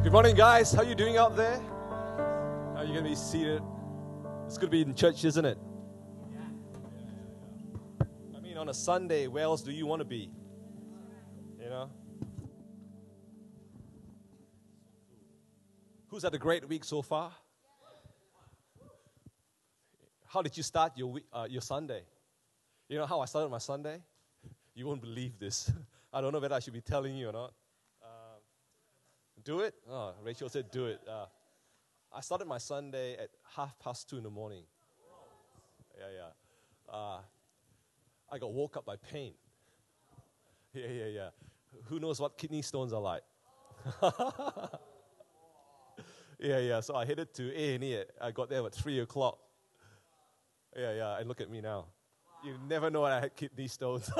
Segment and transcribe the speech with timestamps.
[0.00, 0.72] Good morning, guys.
[0.72, 1.60] How are you doing out there?
[2.76, 3.60] Are you going to be seated?
[4.46, 5.58] It's good to be in church, isn't it?
[8.34, 10.30] I mean, on a Sunday, where else do you want to be?
[11.60, 11.90] You know?
[16.06, 17.32] Who's had a great week so far?
[20.26, 22.02] How did you start your, week, uh, your Sunday?
[22.88, 24.00] You know how I started my Sunday?
[24.76, 25.72] You won't believe this.
[26.12, 27.52] I don't know whether I should be telling you or not.
[29.48, 29.74] Do it?
[29.90, 31.00] Oh, Rachel said, do it.
[31.08, 31.24] Uh,
[32.14, 34.64] I started my Sunday at half past two in the morning.
[35.98, 36.94] Yeah, yeah.
[36.94, 37.20] Uh,
[38.30, 39.32] I got woke up by pain.
[40.74, 41.28] Yeah, yeah, yeah.
[41.84, 43.22] Who knows what kidney stones are like?
[46.38, 46.80] yeah, yeah.
[46.80, 48.04] So I headed to A&E.
[48.20, 49.38] I got there at 3 o'clock.
[50.76, 51.18] Yeah, yeah.
[51.20, 51.86] And look at me now.
[52.44, 54.10] You never know I had kidney stones.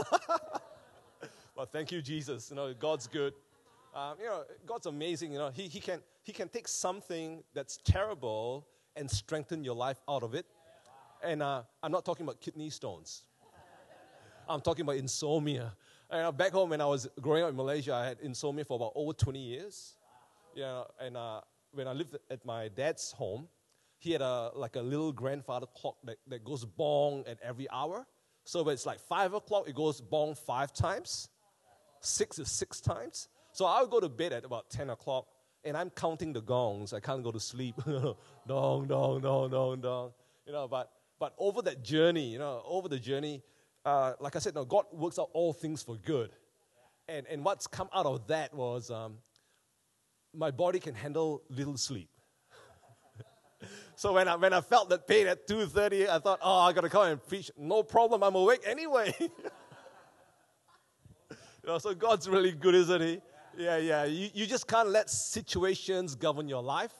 [1.54, 2.48] but thank you, Jesus.
[2.48, 3.34] You know, God's good.
[3.98, 5.32] Um, you know, God's amazing.
[5.32, 10.00] You know, he, he, can, he can take something that's terrible and strengthen your life
[10.08, 10.46] out of it.
[11.24, 13.24] And uh, I'm not talking about kidney stones.
[14.48, 15.74] I'm talking about insomnia.
[16.10, 18.92] And back home when I was growing up in Malaysia, I had insomnia for about
[18.94, 19.96] over 20 years.
[20.54, 21.40] Yeah, and uh,
[21.72, 23.48] when I lived at my dad's home,
[23.98, 28.06] he had a like a little grandfather clock that, that goes bong at every hour.
[28.44, 31.28] So when it's like five o'clock, it goes bong five times.
[32.00, 33.28] Six is six times.
[33.58, 35.26] So I'll go to bed at about 10 o'clock
[35.64, 36.92] and I'm counting the gongs.
[36.92, 37.74] I can't go to sleep.
[38.46, 40.12] dong, dong, dong, dong, dong.
[40.46, 43.42] You know, but, but over that journey, you know, over the journey,
[43.84, 46.30] uh, like I said, no, God works out all things for good.
[47.08, 49.16] And, and what's come out of that was um,
[50.32, 52.10] my body can handle little sleep.
[53.96, 56.82] so when I, when I felt that pain at 2.30, I thought, oh, I got
[56.82, 57.50] to come and preach.
[57.58, 59.12] No problem, I'm awake anyway.
[59.18, 59.28] you
[61.66, 63.20] know, so God's really good, isn't he?
[63.58, 64.04] Yeah, yeah.
[64.04, 66.92] You, you just can't let situations govern your life.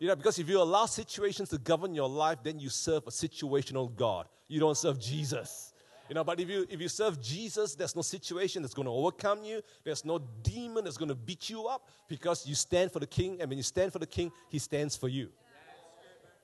[0.00, 3.10] You know, because if you allow situations to govern your life, then you serve a
[3.10, 4.26] situational God.
[4.48, 5.72] You don't serve Jesus.
[6.08, 8.92] You know, but if you if you serve Jesus, there's no situation that's going to
[8.92, 9.62] overcome you.
[9.84, 13.40] There's no demon that's going to beat you up because you stand for the King,
[13.40, 15.28] and when you stand for the King, He stands for you.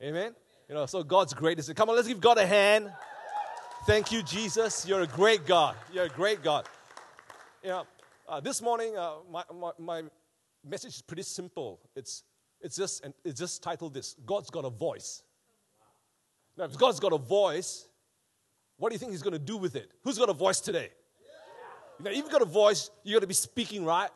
[0.00, 0.34] Amen.
[0.68, 1.58] You know, so God's great.
[1.74, 2.92] Come on, let's give God a hand.
[3.86, 4.86] Thank you, Jesus.
[4.86, 5.74] You're a great God.
[5.92, 6.66] You're a great God.
[7.62, 7.86] You know,
[8.28, 10.02] uh, this morning, uh, my, my, my,
[10.64, 11.80] message is pretty simple.
[11.96, 12.24] It's,
[12.60, 15.22] it's, just, and it's just titled this God's got a voice.
[16.56, 17.88] Now, if God's got a voice,
[18.76, 19.92] what do you think He's going to do with it?
[20.04, 20.90] Who's got a voice today?
[21.98, 24.10] You know, if you've got a voice, you got to be speaking, right?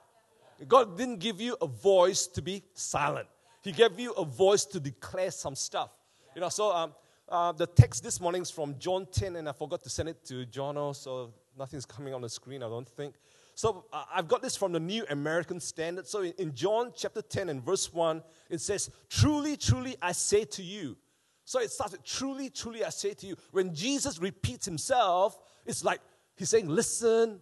[0.69, 3.29] God didn't give you a voice to be silent.
[3.63, 5.91] He gave you a voice to declare some stuff.
[6.35, 6.95] You know, so um,
[7.29, 10.25] uh, the text this morning is from John 10, and I forgot to send it
[10.27, 13.15] to Jono, so nothing's coming on the screen, I don't think.
[13.55, 16.07] So uh, I've got this from the New American Standard.
[16.07, 20.45] So in, in John chapter 10 and verse 1, it says, Truly, truly, I say
[20.45, 20.97] to you.
[21.45, 23.37] So it starts with, Truly, truly, I say to you.
[23.51, 26.01] When Jesus repeats himself, it's like
[26.37, 27.41] he's saying, Listen,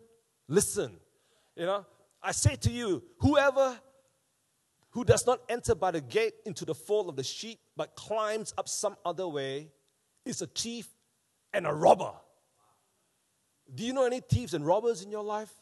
[0.49, 0.97] listen.
[1.57, 1.87] You know,
[2.23, 3.79] I say to you, whoever
[4.91, 8.53] who does not enter by the gate into the fold of the sheep, but climbs
[8.59, 9.69] up some other way,
[10.25, 10.89] is a thief
[11.53, 12.13] and a robber.
[13.73, 15.53] Do you know any thieves and robbers in your life?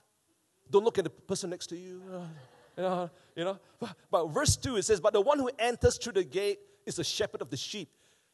[0.70, 2.02] Don't look at the person next to you.
[2.76, 3.58] You know, you know.
[3.80, 6.96] But, but verse 2 it says, But the one who enters through the gate is
[6.96, 7.88] the shepherd of the sheep.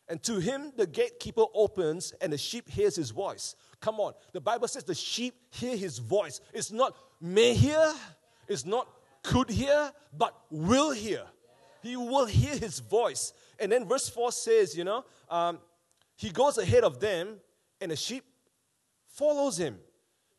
[0.09, 3.57] And to him the gatekeeper opens, and the sheep hears his voice.
[3.81, 4.13] Come on.
[4.33, 6.41] The Bible says the sheep hear his voice.
[6.53, 7.93] It's not may hear,
[8.49, 8.89] it's not
[9.23, 11.23] could hear, but will hear.
[11.83, 13.33] He will hear his voice.
[13.59, 15.59] And then verse 4 says, you know, um,
[16.17, 17.37] he goes ahead of them,
[17.81, 18.25] and the sheep
[19.07, 19.79] follows him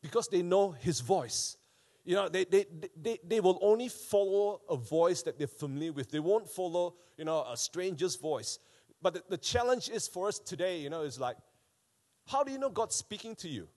[0.01, 1.57] because they know his voice.
[2.05, 2.65] You know, they, they,
[3.01, 6.11] they, they will only follow a voice that they're familiar with.
[6.11, 8.59] They won't follow, you know, a stranger's voice.
[9.01, 11.35] But the, the challenge is for us today, you know, is like,
[12.27, 13.67] how do you know God's speaking to you?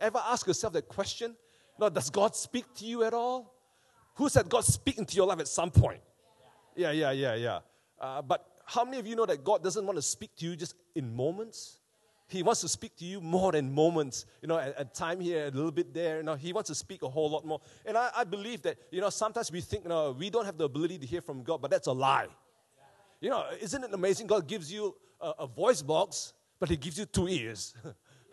[0.00, 1.36] Ever ask yourself that question?
[1.78, 3.54] No, does God speak to you at all?
[4.16, 6.00] Who said God's speaking to your life at some point?
[6.74, 7.58] Yeah, yeah, yeah, yeah.
[8.00, 10.56] Uh, but how many of you know that God doesn't want to speak to you
[10.56, 11.77] just in moments?
[12.28, 15.50] He wants to speak to you more than moments, you know, a, time here, a
[15.50, 16.18] little bit there.
[16.18, 17.60] You know, he wants to speak a whole lot more.
[17.86, 20.58] And I, I believe that, you know, sometimes we think, you know, we don't have
[20.58, 22.26] the ability to hear from God, but that's a lie.
[23.20, 24.26] You know, isn't it amazing?
[24.26, 27.74] God gives you a, a voice box, but He gives you two ears.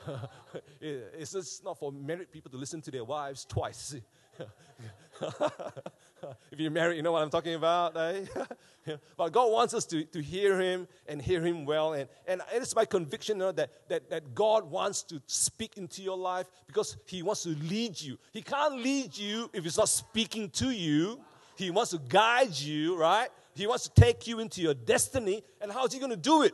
[0.81, 3.95] it's just not for married people to listen to their wives twice.
[6.51, 7.95] if you're married, you know what I'm talking about.
[7.95, 8.25] Eh?
[9.17, 11.93] but God wants us to, to hear Him and hear Him well.
[11.93, 16.01] And, and it's my conviction you know, that, that, that God wants to speak into
[16.01, 18.17] your life because He wants to lead you.
[18.31, 21.19] He can't lead you if He's not speaking to you.
[21.55, 23.29] He wants to guide you, right?
[23.55, 25.43] He wants to take you into your destiny.
[25.61, 26.53] And how is He going to do it?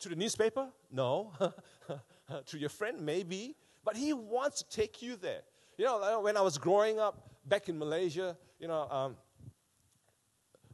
[0.00, 0.68] To the newspaper?
[0.92, 1.32] No.
[2.46, 3.00] to your friend?
[3.00, 3.56] Maybe.
[3.84, 5.40] But He wants to take you there.
[5.78, 9.16] You know, when I was growing up back in Malaysia, you know, um,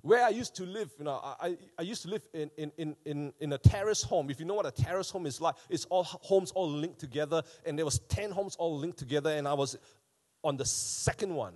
[0.03, 3.33] where I used to live, you know, I, I used to live in, in, in,
[3.39, 4.31] in a terrace home.
[4.31, 7.43] If you know what a terrace home is like, it's all homes all linked together,
[7.65, 9.79] and there was 10 homes all linked together, and I was
[10.43, 11.55] on the second one.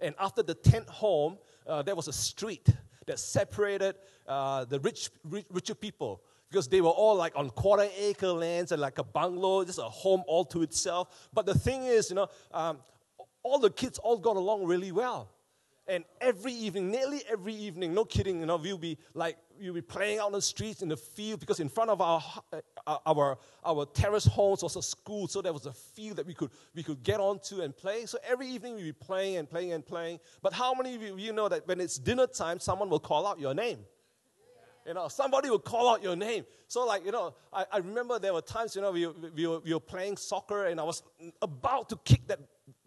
[0.00, 2.68] And after the 10th home, uh, there was a street
[3.06, 3.96] that separated
[4.26, 8.72] uh, the rich, rich, richer people because they were all like on quarter acre lands
[8.72, 11.28] and like a bungalow, just a home all to itself.
[11.32, 12.78] But the thing is, you know, um,
[13.42, 15.30] all the kids all got along really well.
[15.88, 19.80] And every evening, nearly every evening, no kidding, you know, we'll be like, we'll be
[19.80, 22.22] playing out on the streets, in the field, because in front of our,
[22.86, 26.34] uh, our, our terrace homes was a school, so there was a field that we
[26.34, 28.04] could, we could get onto and play.
[28.04, 30.20] So every evening we'd be playing and playing and playing.
[30.42, 33.40] But how many of you know that when it's dinner time, someone will call out
[33.40, 33.78] your name?
[34.86, 36.44] You know, somebody will call out your name.
[36.66, 39.60] So, like, you know, I, I remember there were times, you know, we, we, were,
[39.60, 41.02] we were playing soccer and I was
[41.42, 42.40] about to kick that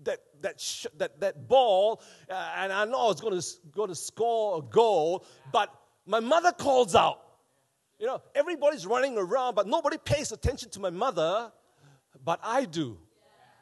[0.04, 3.90] that, that, sh- that, that ball, uh, and I know I was going to, going
[3.90, 5.74] to score a goal, but
[6.06, 7.22] my mother calls out.
[8.00, 11.52] You know, everybody's running around, but nobody pays attention to my mother,
[12.26, 12.98] but I do.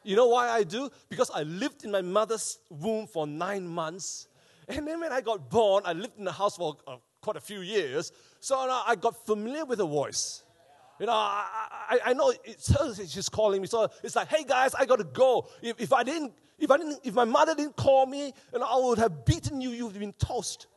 [0.04, 0.89] You know why I do?
[1.10, 4.27] Because I lived in my mother's womb for nine months.
[4.68, 7.42] And then when I got born, I lived in the house for uh, quite a
[7.42, 8.12] few years.
[8.39, 10.44] So I got familiar with the voice.
[11.00, 13.68] You know, I, I, I know it's she's calling me.
[13.68, 15.48] So it's like, hey guys, I got to go.
[15.62, 18.86] If, if I didn't, if I didn't, if my mother didn't call me, know, I
[18.86, 19.69] would have beaten you.
[19.69, 20.68] You've been toast.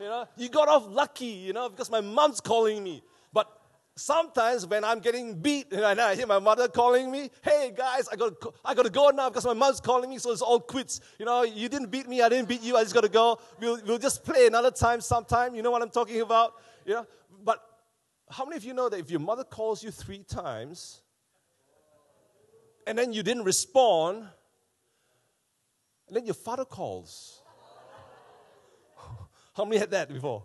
[0.00, 3.02] You know, you got off lucky, you know, because my mom's calling me.
[3.32, 3.48] But
[3.94, 8.16] sometimes when I'm getting beat and I hear my mother calling me, hey guys, I
[8.16, 8.34] got
[8.64, 11.00] I got to go now because my mom's calling me, so it's all quits.
[11.18, 13.38] You know, you didn't beat me, I didn't beat you, I just got to go.
[13.60, 15.54] We'll, we'll just play another time sometime.
[15.54, 16.54] You know what I'm talking about?
[16.84, 17.06] You know,
[18.28, 21.00] how many of you know that if your mother calls you three times
[22.86, 24.26] and then you didn't respond,
[26.06, 27.42] and then your father calls?
[29.54, 30.44] How many had that before?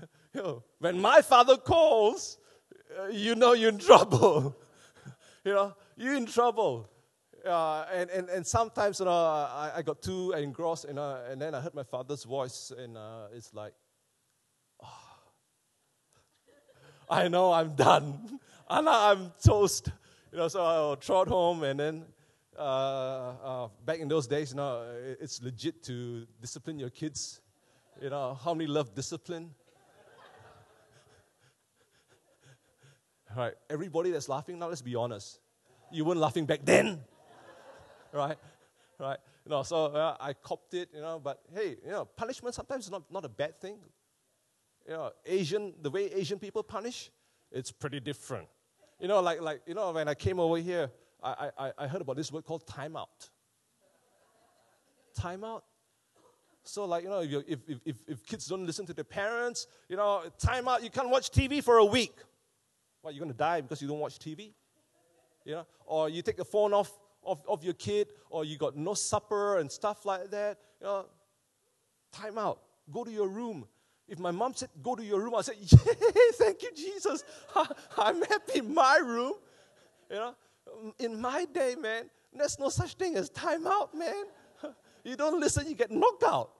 [0.34, 2.36] you know, when my father calls,
[2.98, 4.56] uh, you know you're in trouble.
[5.44, 6.90] you know, you're in trouble.
[7.44, 11.54] Uh, and, and, and sometimes you know, I, I got too engrossed, and, and then
[11.54, 13.72] I heard my father's voice, and uh, it's like,
[17.10, 18.38] I know I'm done.
[18.70, 19.90] and I'm toast.
[20.30, 22.04] You know, so I'll trot home and then
[22.56, 24.84] uh, uh, back in those days, you know,
[25.20, 27.40] it's legit to discipline your kids.
[28.00, 29.50] You know, how many love discipline?
[33.36, 35.40] right, everybody that's laughing now, let's be honest.
[35.90, 37.00] You weren't laughing back then.
[38.12, 38.38] right?
[39.00, 39.18] Right?
[39.44, 42.84] You know, so uh, I copped it, you know, but hey, you know, punishment sometimes
[42.84, 43.78] is not, not a bad thing
[44.90, 47.12] you know, Asian, the way Asian people punish,
[47.52, 48.48] it's pretty different.
[48.98, 50.90] You know, like, like you know, when I came over here,
[51.22, 53.30] I, I, I heard about this word called timeout.
[55.16, 55.62] Timeout?
[56.64, 59.96] So, like, you know, if, if, if, if kids don't listen to their parents, you
[59.96, 62.16] know, timeout, you can't watch TV for a week.
[63.02, 64.50] What, you're going to die because you don't watch TV?
[65.44, 66.90] You know, or you take the phone off
[67.24, 70.58] of, of your kid, or you got no supper and stuff like that.
[70.80, 71.06] You know,
[72.12, 72.58] timeout.
[72.90, 73.66] Go to your room.
[74.10, 77.22] If my mom said, Go to your room, I said, Yay, thank you, Jesus.
[77.96, 79.34] I'm happy in my room.
[80.10, 80.34] You know,
[80.98, 84.24] in my day, man, there's no such thing as timeout, man.
[85.02, 86.50] You don't listen, you get knocked out.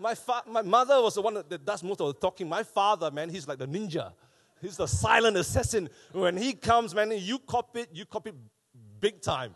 [0.00, 2.48] My, fa- my mother was the one that does most of the talking.
[2.48, 4.12] My father, man, he's like the ninja.
[4.60, 5.88] He's the silent assassin.
[6.10, 8.36] When he comes, man, you copy it, you copy it
[9.00, 9.54] big time.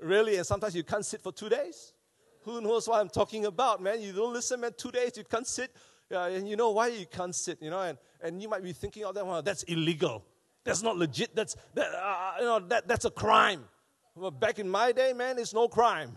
[0.00, 1.92] Really, and sometimes you can't sit for two days.
[2.44, 4.00] Who knows what I'm talking about, man?
[4.00, 4.72] You don't listen, man.
[4.76, 5.74] Two days you can't sit.
[6.10, 7.80] Uh, and you know why you can't sit, you know?
[7.80, 10.24] And, and you might be thinking, oh, that, well, that's illegal.
[10.64, 11.34] That's not legit.
[11.34, 13.64] That's, that, uh, you know, that, that's a crime.
[14.14, 16.12] Well, back in my day, man, it's no crime.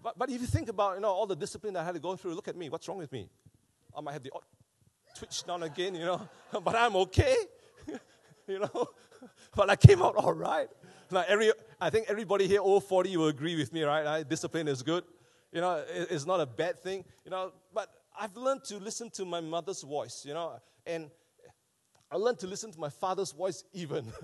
[0.00, 2.14] But, but if you think about you know, all the discipline I had to go
[2.14, 2.68] through, look at me.
[2.68, 3.28] What's wrong with me?
[3.96, 4.30] I might have the
[5.16, 6.28] twitch down again, you know,
[6.64, 7.34] but I'm okay,
[8.46, 8.88] you know.
[9.56, 10.68] but I came out all right.
[11.10, 14.28] Like every, I think everybody here, all 40, will agree with me, right?
[14.28, 15.04] Discipline is good.
[15.52, 17.04] You know, it, it's not a bad thing.
[17.24, 20.24] You know, but I've learned to listen to my mother's voice.
[20.26, 21.10] You know, and
[22.10, 24.12] I learned to listen to my father's voice even.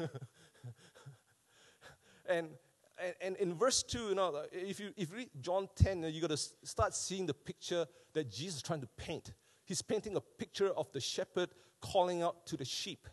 [2.28, 2.48] and,
[2.98, 6.20] and and in verse 2, you know, if you, if you read John 10, you
[6.20, 9.32] got to start seeing the picture that Jesus is trying to paint.
[9.64, 13.06] He's painting a picture of the shepherd calling out to the sheep.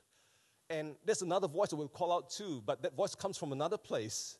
[0.69, 3.77] And there's another voice that will call out too, but that voice comes from another
[3.77, 4.37] place.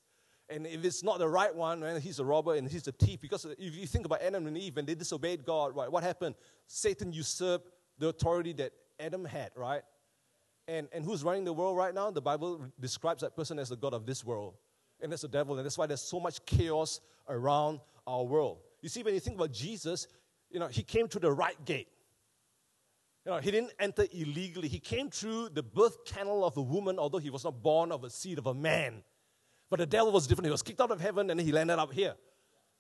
[0.50, 3.22] And if it's not the right one, man, he's a robber and he's a thief.
[3.22, 6.36] Because if you think about Adam and Eve, and they disobeyed God, right, what happened?
[6.68, 9.82] Satan usurped the authority that Adam had, right?
[10.68, 12.12] And, and who's running the world right now?
[12.12, 14.56] The Bible describes that person as the God of this world.
[15.02, 15.58] And that's the devil.
[15.58, 18.60] And that's why there's so much chaos around our world.
[18.82, 20.08] You see, when you think about Jesus,
[20.50, 21.88] you know, he came through the right gate.
[23.28, 24.70] You know, he didn't enter illegally.
[24.70, 28.06] He came through the birth canal of a woman, although he was not born of
[28.06, 29.04] a seed of a man.
[29.70, 30.46] But the devil was different.
[30.46, 32.16] He was kicked out of heaven and he landed up here.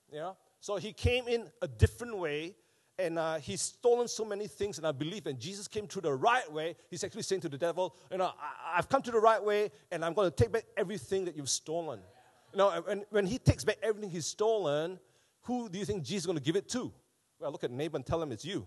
[0.09, 0.37] Know?
[0.61, 2.55] So he came in a different way
[2.97, 4.77] and uh, he's stolen so many things.
[4.77, 7.57] And I believe when Jesus came through the right way, he's actually saying to the
[7.57, 8.31] devil, You know,
[8.71, 11.35] I, have come to the right way and I'm going to take back everything that
[11.35, 11.99] you've stolen.
[12.53, 14.97] You know, and when he takes back everything he's stolen,
[15.41, 16.93] who do you think Jesus is going to give it to?
[17.37, 18.65] Well, look at neighbor and tell him it's you.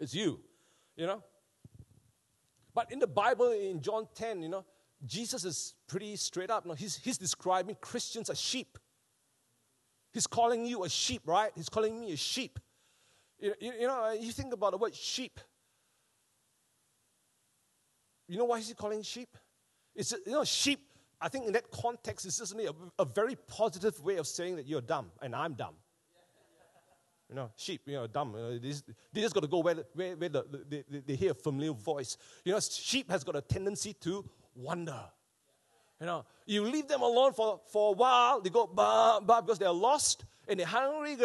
[0.00, 0.40] It's you.
[0.96, 1.22] You know?
[2.74, 4.64] But in the Bible, in John 10, you know,
[5.06, 6.66] Jesus is pretty straight up.
[6.66, 8.78] No, he's, he's describing Christians as sheep.
[10.12, 11.52] He's calling you a sheep, right?
[11.54, 12.58] He's calling me a sheep.
[13.38, 15.40] You, you, you know, you think about the word sheep.
[18.28, 19.36] You know why is he calling sheep?
[19.94, 20.80] It's, you know, sheep,
[21.20, 24.66] I think in that context, is just a, a very positive way of saying that
[24.66, 25.74] you're dumb and I'm dumb.
[27.30, 28.34] You know, sheep, you know, dumb.
[28.34, 31.14] You know, they, just, they just got to go where, where, where the, they, they
[31.14, 32.18] hear a familiar voice.
[32.44, 35.04] You know, sheep has got a tendency to wander.
[36.00, 39.58] You know, you leave them alone for, for a while, they go bah, bah, because
[39.58, 41.16] they're lost and they're hungry,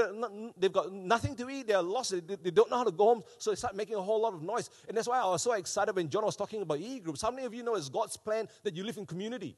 [0.57, 3.23] they've got nothing to eat, they're lost, they, they don't know how to go home,
[3.37, 4.69] so they start making a whole lot of noise.
[4.87, 7.21] And that's why I was so excited when John was talking about e groups.
[7.21, 9.55] How many of you know it's God's plan that you live in community?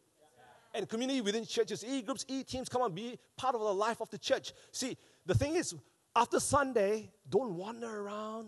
[0.74, 4.00] And community within churches, e groups, e teams, come on, be part of the life
[4.00, 4.54] of the church.
[4.72, 5.74] See, the thing is,
[6.18, 8.48] after Sunday, don't wander around.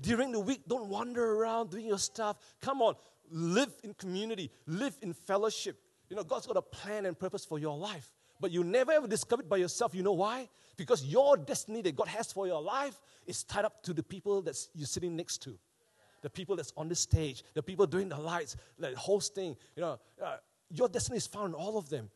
[0.00, 2.36] During the week, don't wander around doing your stuff.
[2.60, 2.96] Come on,
[3.30, 5.78] live in community, live in fellowship.
[6.10, 8.12] You know, God's got a plan and purpose for your life.
[8.40, 9.94] But you never ever discover it by yourself.
[9.94, 10.48] You know why?
[10.76, 14.42] Because your destiny that God has for your life is tied up to the people
[14.42, 15.56] that you're sitting next to.
[16.22, 19.56] The people that's on the stage, the people doing the lights, the hosting.
[19.76, 20.36] You know, uh,
[20.70, 22.10] your destiny is found in all of them.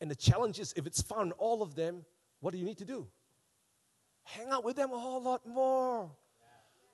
[0.00, 2.04] And the challenge is if it's found in all of them,
[2.40, 3.06] what do you need to do?
[4.24, 6.10] Hang out with them a whole lot more.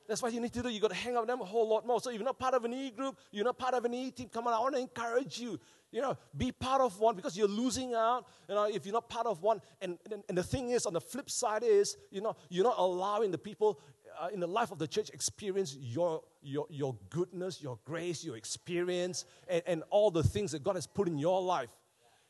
[0.09, 0.71] That's what you need to do.
[0.71, 2.01] You got to hang out with them a whole lot more.
[2.01, 4.11] So if you're not part of an E group, you're not part of an E
[4.11, 5.61] team, come on, I want to encourage you.
[5.93, 8.27] You know, be part of one because you're losing out.
[8.49, 9.61] You know, if you're not part of one.
[9.83, 12.77] And, and, and the thing is, on the flip side is, you know, you're not
[12.79, 13.81] allowing the people
[14.21, 18.37] uh, in the life of the church experience your, your, your goodness, your grace, your
[18.37, 21.69] experience, and, and all the things that God has put in your life.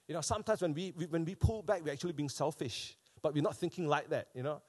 [0.09, 3.35] You know, sometimes when we, we when we pull back, we're actually being selfish, but
[3.35, 4.62] we're not thinking like that, you know.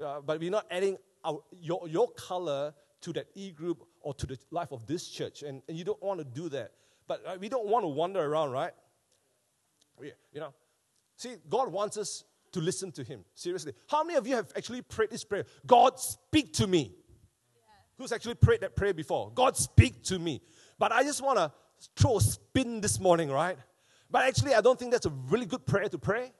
[0.00, 4.26] Uh, but we're not adding our, your, your color to that e group or to
[4.26, 5.42] the life of this church.
[5.42, 6.72] And, and you don't want to do that.
[7.06, 8.72] But uh, we don't want to wander around, right?
[9.98, 10.54] We, you know,
[11.16, 13.24] see, God wants us to listen to Him.
[13.34, 13.72] Seriously.
[13.88, 15.44] How many of you have actually prayed this prayer?
[15.66, 16.92] God, speak to me.
[17.54, 17.60] Yeah.
[17.98, 19.32] Who's actually prayed that prayer before?
[19.34, 20.40] God, speak to me.
[20.78, 21.52] But I just want to
[21.96, 23.56] throw a spin this morning, right?
[24.10, 26.32] But actually, I don't think that's a really good prayer to pray.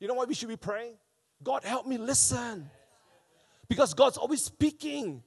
[0.00, 0.94] You know what we should be praying?
[1.42, 2.70] God, help me listen.
[3.68, 5.22] Because God's always speaking,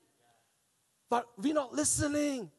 [1.09, 2.49] but we're not listening.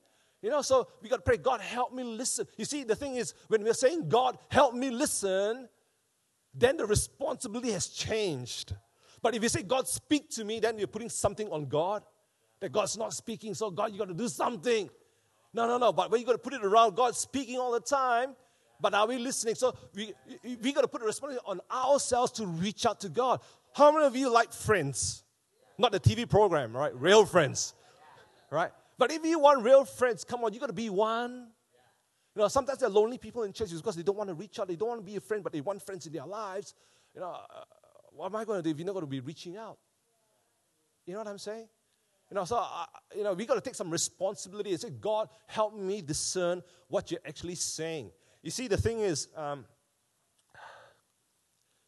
[0.40, 2.46] You know, so we got to pray, God, help me listen.
[2.56, 5.68] You see, the thing is, when we're saying, God, help me listen,
[6.54, 8.74] then the responsibility has changed.
[9.22, 12.02] But if you say, God, speak to me, then you're putting something on God
[12.60, 13.54] that God's not speaking.
[13.54, 14.90] So, God, you got to do something.
[15.54, 15.92] No, no, no.
[15.92, 18.34] But when you got to put it around, God's speaking all the time.
[18.82, 19.54] But are we listening?
[19.54, 20.12] So we
[20.60, 23.40] we got to put a responsibility on ourselves to reach out to God.
[23.72, 25.22] How many of you like friends?
[25.78, 26.92] Not the TV program, right?
[26.94, 27.74] Real friends,
[28.50, 28.72] right?
[28.98, 31.46] But if you want real friends, come on, you got to be one.
[32.34, 34.58] You know, sometimes there are lonely people in churches because they don't want to reach
[34.58, 34.66] out.
[34.66, 36.74] They don't want to be a friend, but they want friends in their lives.
[37.14, 37.64] You know, uh,
[38.10, 39.78] what am I going to do if you're not going to be reaching out?
[41.06, 41.68] You know what I'm saying?
[42.30, 45.28] You know, so, uh, you know, we got to take some responsibility and say, God,
[45.46, 48.10] help me discern what you're actually saying.
[48.42, 49.64] You see, the thing is, um,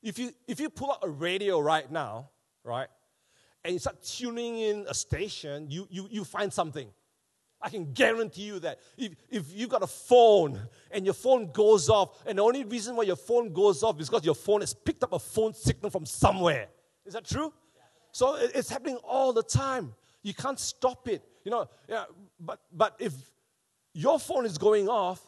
[0.02, 2.30] if, you, if you pull out a radio right now,
[2.62, 2.88] right,
[3.64, 6.88] and you start tuning in a station, you, you, you find something.
[7.60, 8.78] I can guarantee you that.
[8.98, 12.94] If, if you've got a phone and your phone goes off, and the only reason
[12.94, 15.90] why your phone goes off is because your phone has picked up a phone signal
[15.90, 16.68] from somewhere.
[17.06, 17.52] Is that true?
[18.12, 19.94] So it's happening all the time.
[20.22, 21.24] You can't stop it.
[21.42, 22.04] You know, yeah,
[22.38, 23.12] but, but if
[23.94, 25.20] your phone is going off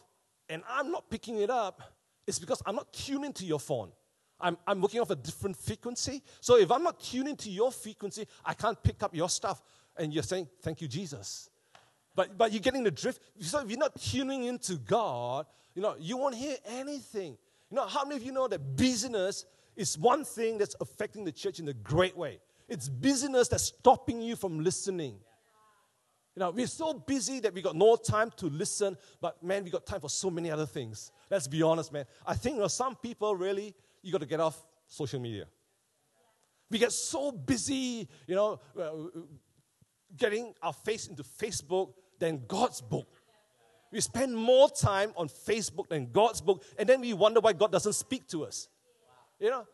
[0.49, 1.81] and I'm not picking it up,
[2.25, 3.91] it's because I'm not tuning to your phone.
[4.39, 6.21] I'm, I'm working off a different frequency.
[6.41, 9.61] So if I'm not tuning to your frequency, I can't pick up your stuff.
[9.97, 11.49] And you're saying, Thank you, Jesus.
[12.15, 13.21] But, but you're getting the drift.
[13.41, 17.37] So if you're not tuning into God, you know, you won't hear anything.
[17.69, 21.31] You know, how many of you know that busyness is one thing that's affecting the
[21.31, 22.39] church in a great way?
[22.67, 25.19] It's busyness that's stopping you from listening.
[26.37, 29.71] You know, we're so busy that we got no time to listen, but man, we
[29.71, 31.11] got time for so many other things.
[31.31, 32.05] Let's be honest, man.
[32.27, 35.45] I think you know, some people really, you got to get off social media.
[36.69, 39.19] We get so busy, you know, uh,
[40.15, 43.07] getting our face into Facebook than God's book.
[43.91, 47.71] We spend more time on Facebook than God's book, and then we wonder why God
[47.71, 48.69] doesn't speak to us.
[49.39, 49.65] You know,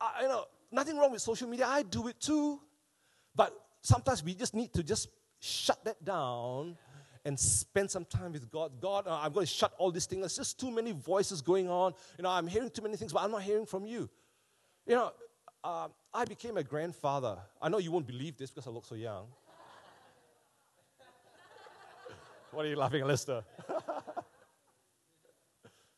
[0.00, 1.66] I, you know, nothing wrong with social media.
[1.68, 2.60] I do it too,
[3.36, 5.08] but sometimes we just need to just
[5.40, 6.76] shut that down
[7.24, 8.72] and spend some time with God.
[8.80, 10.22] God, uh, I'm going to shut all these things.
[10.22, 11.94] There's just too many voices going on.
[12.16, 14.08] You know, I'm hearing too many things, but I'm not hearing from you.
[14.86, 15.12] You know,
[15.62, 17.38] uh, I became a grandfather.
[17.60, 19.26] I know you won't believe this because I look so young.
[22.52, 23.44] what are you laughing, at, Lister?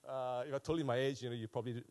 [0.09, 1.83] uh, if I told you my age, you know, you probably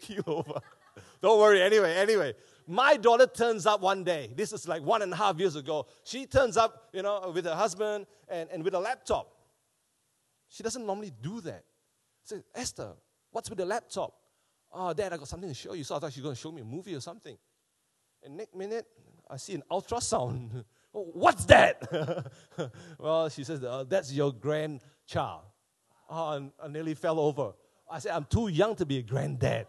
[0.00, 0.60] keel over.
[1.22, 1.62] Don't worry.
[1.62, 2.34] Anyway, anyway,
[2.66, 4.30] my daughter turns up one day.
[4.34, 5.86] This is like one and a half years ago.
[6.04, 9.30] She turns up, you know, with her husband and, and with a laptop.
[10.48, 11.64] She doesn't normally do that.
[12.24, 12.92] Said, Esther,
[13.30, 14.14] what's with the laptop?
[14.72, 15.84] Oh, Dad, I got something to show you.
[15.84, 17.36] So I thought she was going to show me a movie or something.
[18.22, 18.86] And next minute,
[19.28, 20.64] I see an ultrasound.
[20.94, 22.32] oh, what's that?
[22.98, 25.42] well, she says, uh, that's your grandchild.
[26.08, 27.52] Oh, I nearly fell over.
[27.90, 29.66] I said, I'm too young to be a granddad.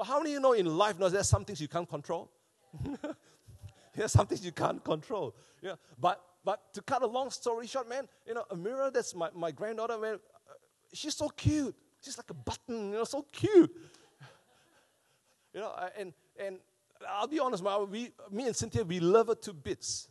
[0.00, 2.30] But how many of you know in life knows there's some things you can't control?
[3.94, 5.34] there's some things you can't control.
[5.60, 9.28] Yeah, but but to cut a long story short, man, you know, Amira, that's my,
[9.34, 10.52] my granddaughter, man, uh,
[10.94, 11.74] she's so cute.
[12.02, 13.70] She's like a button, you know, so cute.
[15.52, 16.60] You know, and, and
[17.06, 20.08] I'll be honest, man, we, me and Cynthia, we love her to bits.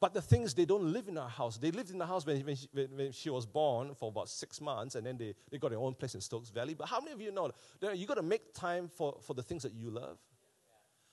[0.00, 1.58] But the things, they don't live in our house.
[1.58, 4.58] They lived in the house when, when, she, when she was born for about six
[4.60, 6.72] months, and then they, they got their own place in Stokes Valley.
[6.72, 9.42] But how many of you know that you got to make time for, for the
[9.42, 10.16] things that you love?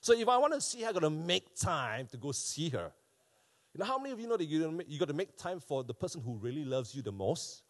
[0.00, 2.70] So if I want to see her, I got to make time to go see
[2.70, 2.90] her.
[3.74, 5.84] You know, how many of you know that you, you got to make time for
[5.84, 7.62] the person who really loves you the most?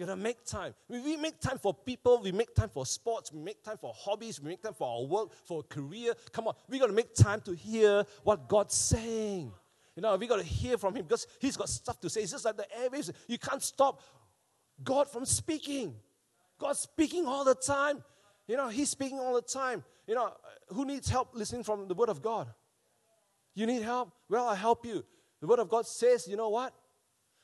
[0.00, 0.72] You gotta make time.
[0.88, 4.40] We make time for people, we make time for sports, we make time for hobbies,
[4.40, 6.14] we make time for our work, for a career.
[6.32, 9.52] Come on, we gotta make time to hear what God's saying.
[9.94, 12.22] You know, we gotta hear from Him because He's got stuff to say.
[12.22, 13.12] It's just like the airwaves.
[13.28, 14.00] You can't stop
[14.82, 15.94] God from speaking.
[16.58, 18.02] God's speaking all the time.
[18.48, 19.84] You know, He's speaking all the time.
[20.06, 20.32] You know,
[20.68, 22.48] who needs help listening from the Word of God?
[23.54, 24.12] You need help?
[24.30, 25.04] Well, i help you.
[25.42, 26.72] The Word of God says, you know what?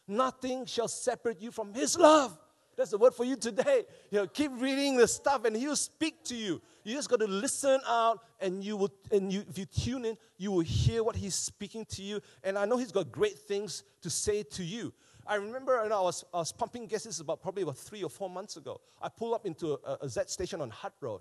[0.09, 2.38] Nothing shall separate you from His love.
[2.77, 3.85] That's the word for you today.
[4.11, 6.61] You know, keep reading the stuff and He'll speak to you.
[6.85, 10.17] You just got to listen out and you will and you if you tune in,
[10.37, 12.21] you will hear what He's speaking to you.
[12.45, 14.93] And I know He's got great things to say to you.
[15.27, 17.79] I remember you know, I, was, I was pumping gas, this is about probably about
[17.79, 18.81] three or four months ago.
[19.03, 21.21] I pulled up into a, a Z station on Hutt Road.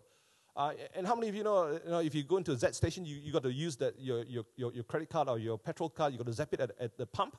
[0.55, 2.73] Uh, and how many of you know, you know, if you go into a Z
[2.73, 5.57] station, you, you got to use that, your, your, your, your credit card or your
[5.57, 7.35] petrol card, you got to zap it at, at the pump,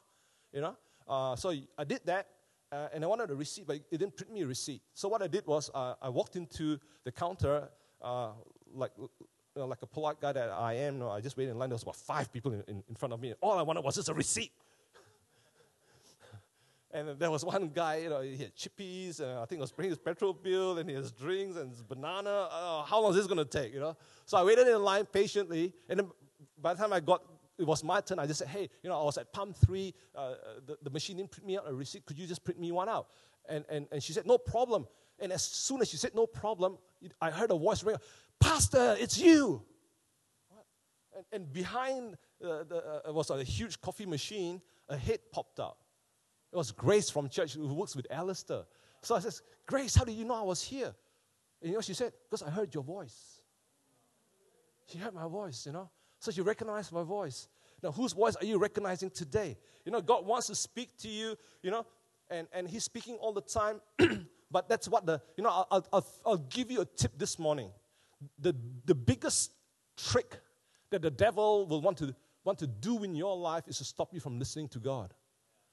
[0.52, 0.76] you know?
[1.08, 2.26] Uh, so I did that,
[2.72, 4.82] uh, and I wanted a receipt, but it didn't print me a receipt.
[4.94, 7.68] So what I did was uh, I walked into the counter,
[8.02, 8.30] uh,
[8.74, 9.08] like, you
[9.56, 10.94] know, like a polite guy that I am.
[10.94, 11.68] You know, I just waited in line.
[11.68, 13.28] There was about five people in, in, in front of me.
[13.28, 14.50] And All I wanted was just a receipt.
[16.92, 19.72] and there was one guy, you know, he had chippies, and I think he was
[19.72, 22.48] bringing his petrol bill, and his drinks, and his banana.
[22.50, 23.96] Uh, how long is this going to take, you know?
[24.24, 26.10] So I waited in line patiently, and then
[26.60, 27.22] by the time I got
[27.58, 28.18] it was my turn.
[28.18, 29.94] I just said, hey, you know, I was at pump three.
[30.14, 30.34] Uh,
[30.66, 32.04] the, the machine didn't print me out a receipt.
[32.04, 33.08] Could you just print me one out?
[33.48, 34.86] And, and, and she said, no problem.
[35.18, 36.78] And as soon as she said no problem,
[37.20, 37.96] I heard a voice ring,
[38.38, 39.62] Pastor, it's you.
[41.14, 44.60] And, and behind uh, the, uh, was a huge coffee machine.
[44.88, 45.78] A head popped out.
[46.52, 48.64] It was Grace from church who works with Alistair.
[49.02, 49.34] So I said,
[49.66, 50.94] Grace, how did you know I was here?
[51.60, 53.40] And you know, she said, because I heard your voice.
[54.86, 55.90] She heard my voice, you know.
[56.18, 57.48] So you recognize my voice.
[57.82, 59.56] Now, whose voice are you recognizing today?
[59.84, 61.86] You know, God wants to speak to you, you know,
[62.30, 63.80] and, and He's speaking all the time.
[64.50, 67.70] but that's what the, you know, I'll, I'll, I'll give you a tip this morning.
[68.38, 68.54] The,
[68.86, 69.52] the biggest
[69.96, 70.38] trick
[70.90, 74.14] that the devil will want to, want to do in your life is to stop
[74.14, 75.12] you from listening to God.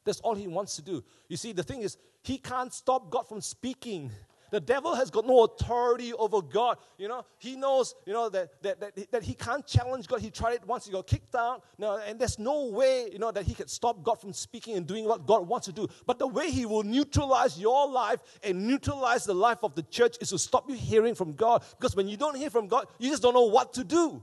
[0.05, 1.03] That's all he wants to do.
[1.29, 4.11] You see, the thing is, he can't stop God from speaking.
[4.53, 6.77] The devil has got no authority over God.
[6.99, 10.21] You know, he knows, you know, that, that, that, that he can't challenge God.
[10.21, 11.63] He tried it once, he got kicked out.
[11.79, 14.85] No, and there's no way, you know, that he can stop God from speaking and
[14.85, 15.87] doing what God wants to do.
[16.05, 20.17] But the way he will neutralize your life and neutralize the life of the church
[20.21, 21.63] is to stop you hearing from God.
[21.71, 24.21] Because when you don't hear from God, you just don't know what to do.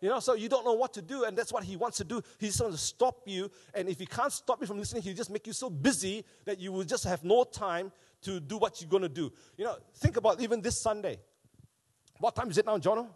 [0.00, 2.04] You know, so you don't know what to do, and that's what he wants to
[2.04, 2.22] do.
[2.38, 5.16] He just wants to stop you, and if he can't stop you from listening, he'll
[5.16, 7.90] just make you so busy that you will just have no time
[8.22, 9.32] to do what you're going to do.
[9.56, 11.18] You know, think about even this Sunday.
[12.18, 13.08] What time is it now, Jono?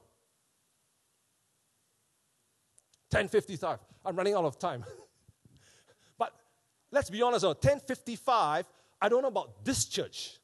[3.13, 3.79] 10.55.
[4.05, 4.85] I'm running out of time.
[6.19, 6.33] but
[6.91, 8.65] let's be honest, 10.55,
[9.03, 10.39] I don't know about this church.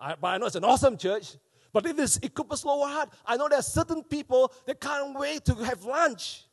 [0.00, 1.36] I, but I know it's an awesome church.
[1.72, 5.44] But if it's Equippers Lower Hutt, I know there are certain people that can't wait
[5.46, 6.44] to have lunch.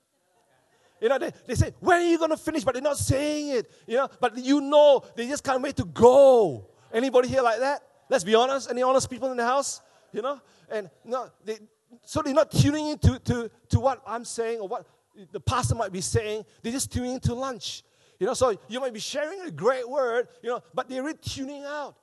[1.02, 2.64] You know, they, they say, when are you going to finish?
[2.64, 3.72] But they're not saying it.
[3.88, 6.70] You know, but you know, they just can't wait to go.
[6.94, 7.82] Anybody here like that?
[8.10, 8.70] Let's be honest.
[8.70, 9.82] Any honest people in the house?
[10.14, 10.42] You know?
[10.70, 11.58] And no, they,
[12.04, 14.86] so they're not tuning into to, to what I'm saying or what
[15.32, 16.46] the pastor might be saying.
[16.62, 17.84] They're just tuning into lunch.
[18.20, 21.18] You know, so you might be sharing a great word, you know, but they're really
[21.18, 21.96] tuning out.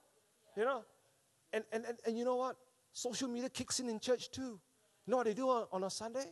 [0.57, 0.85] You know?
[1.53, 2.57] And, and, and, and you know what?
[2.92, 4.61] Social media kicks in in church too.
[5.07, 6.27] You know what they do on, on a Sunday?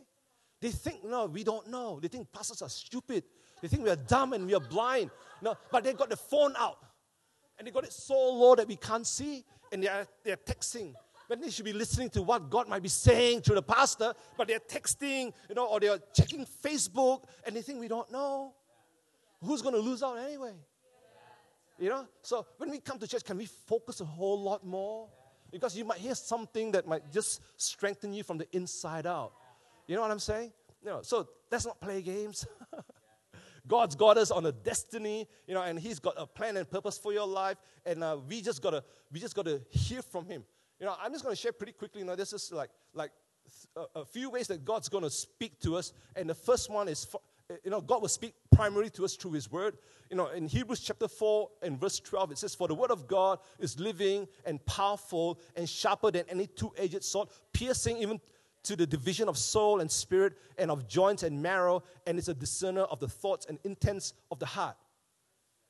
[0.61, 1.99] They think, no, we don't know.
[1.99, 3.23] They think pastors are stupid.
[3.61, 5.09] They think we are dumb and we are blind.
[5.41, 6.77] No, but they got the phone out.
[7.61, 9.45] And they got it so low that we can't see.
[9.71, 10.95] And they are, they are texting.
[11.27, 14.47] When they should be listening to what God might be saying to the pastor, but
[14.47, 18.53] they're texting, you know, or they're checking Facebook, and they think we don't know.
[19.43, 20.53] Who's going to lose out anyway?
[21.77, 22.07] You know?
[22.23, 25.09] So when we come to church, can we focus a whole lot more?
[25.51, 29.33] Because you might hear something that might just strengthen you from the inside out.
[29.85, 30.51] You know what I'm saying?
[30.83, 32.43] No, so let's not play games.
[33.67, 36.97] God's got us on a destiny, you know, and He's got a plan and purpose
[36.97, 40.43] for your life, and uh, we just gotta we just gotta hear from Him.
[40.79, 42.01] You know, I'm just gonna share pretty quickly.
[42.01, 43.11] You know, this is like like
[43.75, 47.05] a, a few ways that God's gonna speak to us, and the first one is.
[47.05, 47.21] For,
[47.65, 49.77] you know, God will speak primarily to us through His Word.
[50.09, 53.07] You know, in Hebrews chapter 4 and verse 12, it says, For the Word of
[53.07, 58.21] God is living and powerful and sharper than any two edged sword, piercing even
[58.63, 62.33] to the division of soul and spirit and of joints and marrow, and is a
[62.33, 64.75] discerner of the thoughts and intents of the heart.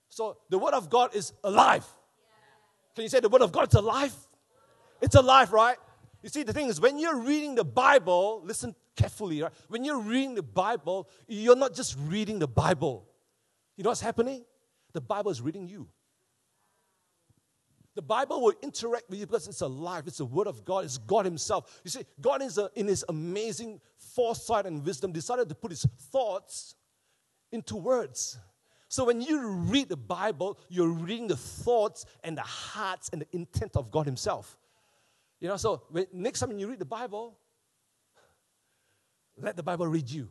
[0.10, 1.86] So the Word of God is alive.
[2.96, 4.14] Can you say the Word of God is alive?
[5.02, 5.78] It's alive, right?
[6.22, 9.52] You see, the thing is, when you're reading the Bible, listen carefully, right?
[9.70, 13.08] When you're reading the Bible, you're not just reading the Bible.
[13.78, 14.44] You know what's happening?
[14.94, 15.88] The Bible is reading you.
[17.94, 20.04] The Bible will interact with you because it's alive.
[20.08, 20.86] It's the Word of God.
[20.86, 21.82] It's God Himself.
[21.84, 25.86] You see, God is a, in His amazing foresight and wisdom decided to put His
[26.12, 26.76] thoughts
[27.52, 28.38] into words.
[28.88, 33.28] So when you read the Bible, you're reading the thoughts and the hearts and the
[33.34, 34.58] intent of God Himself.
[35.40, 37.38] You know, so when, next time you read the Bible,
[39.38, 40.30] let the Bible read you.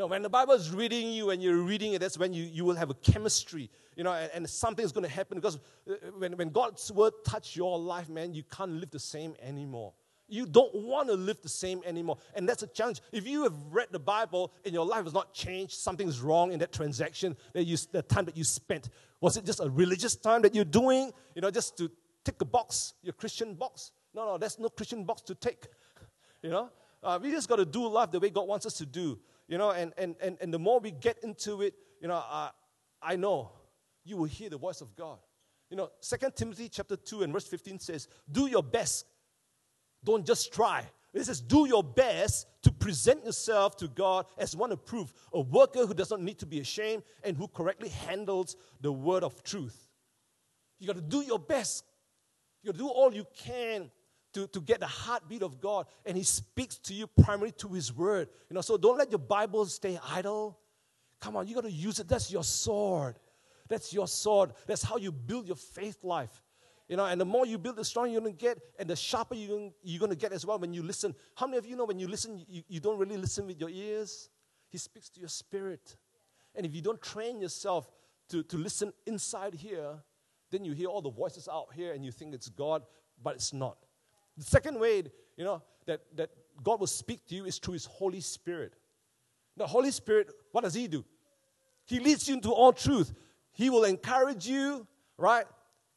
[0.00, 2.64] No, when the Bible is reading you and you're reading it, that's when you, you
[2.64, 5.92] will have a chemistry, you know, and, and something is going to happen because uh,
[6.16, 9.92] when, when God's word touch your life, man, you can't live the same anymore.
[10.26, 12.16] You don't want to live the same anymore.
[12.34, 13.02] And that's a challenge.
[13.12, 16.60] If you have read the Bible and your life has not changed, something's wrong in
[16.60, 18.88] that transaction, that you, the time that you spent.
[19.20, 21.90] Was it just a religious time that you're doing, you know, just to
[22.24, 23.92] tick a box, your Christian box?
[24.14, 25.66] No, no, there's no Christian box to take.
[26.42, 26.70] You know,
[27.02, 29.18] uh, we just got to do life the way God wants us to do
[29.50, 32.50] you know, and, and, and, and the more we get into it, you know, uh,
[33.02, 33.50] I know
[34.04, 35.18] you will hear the voice of God.
[35.68, 39.06] You know, Second Timothy chapter 2 and verse 15 says, Do your best.
[40.04, 40.84] Don't just try.
[41.12, 45.84] It says, Do your best to present yourself to God as one approved, a worker
[45.84, 49.88] who does not need to be ashamed and who correctly handles the word of truth.
[50.78, 51.84] You got to do your best.
[52.62, 53.90] You got to do all you can
[54.32, 55.86] to, to get the heartbeat of God.
[56.04, 58.28] And He speaks to you primarily to His Word.
[58.48, 60.58] You know, so don't let your Bible stay idle.
[61.20, 62.08] Come on, you got to use it.
[62.08, 63.16] That's your sword.
[63.68, 64.52] That's your sword.
[64.66, 66.42] That's how you build your faith life.
[66.88, 68.96] You know, and the more you build, the stronger you're going to get, and the
[68.96, 71.14] sharper you're going to get as well when you listen.
[71.36, 73.70] How many of you know when you listen, you, you don't really listen with your
[73.70, 74.28] ears?
[74.68, 75.96] He speaks to your spirit.
[76.54, 77.88] And if you don't train yourself
[78.30, 80.00] to, to listen inside here,
[80.50, 82.82] then you hear all the voices out here and you think it's God,
[83.22, 83.78] but it's not.
[84.40, 85.04] The second way,
[85.36, 86.30] you know, that, that
[86.62, 88.72] God will speak to you is through His Holy Spirit.
[89.58, 91.04] The Holy Spirit, what does He do?
[91.84, 93.12] He leads you into all truth.
[93.52, 94.86] He will encourage you,
[95.18, 95.44] right?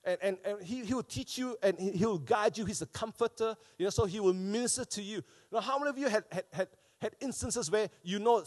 [0.03, 2.65] And, and, and he, he will teach you and he, he will guide you.
[2.65, 5.23] He's a comforter, you know, so he will minister to you.
[5.49, 6.67] Now, how many of you had, had, had,
[6.99, 8.43] had instances where you know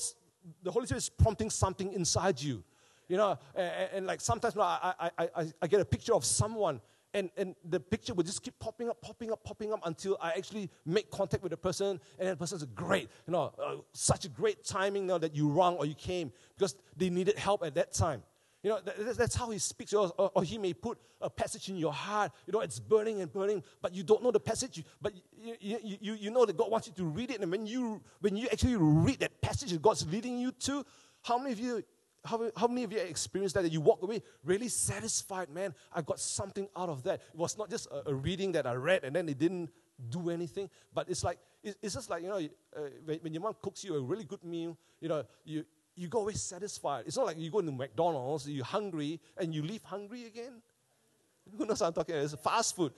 [0.63, 2.63] the Holy Spirit is prompting something inside you?
[3.09, 6.15] You know, and, and like sometimes you know, I, I, I, I get a picture
[6.15, 6.83] of someone
[7.17, 10.33] and, and the picture would just keep popping up, popping up, popping up until I
[10.33, 14.27] actually make contact with the person, and the person says, "Great, you know, uh, such
[14.27, 17.75] a great timing now that you rang or you came because they needed help at
[17.77, 18.23] that time."
[18.63, 19.95] You know, that, that's how he speaks.
[19.95, 22.33] Or, or, or, he may put a passage in your heart.
[22.47, 24.85] You know, it's burning and burning, but you don't know the passage.
[25.01, 27.41] But you, you, you, you know that God wants you to read it.
[27.41, 30.85] And when you, when you actually read that passage that God's leading you to,
[31.23, 31.83] how many of you
[32.27, 33.71] how, how many of you experienced that?
[33.71, 35.75] You walk away really satisfied, man.
[35.93, 37.21] I got something out of that.
[37.33, 39.71] It was not just a, a reading that I read and then it didn't
[40.11, 43.55] do anything, but it's like, it's just like, you know, uh, when, when your mom
[43.61, 45.65] cooks you a really good meal, you know, you,
[45.97, 47.05] you go away satisfied.
[47.07, 50.63] It's not like you go to McDonald's, you're hungry, and you leave hungry again.
[51.59, 52.25] Who knows what I'm talking about?
[52.25, 52.93] It's fast food.